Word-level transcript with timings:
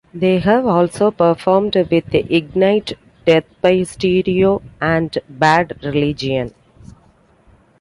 They 0.15 0.39
have 0.39 0.65
also 0.65 1.11
performed 1.11 1.75
with 1.75 2.11
Ignite, 2.15 2.93
Death 3.23 3.43
By 3.61 3.83
Stereo, 3.83 4.63
and 4.81 5.15
Bad 5.29 5.77
Religion. 5.83 6.55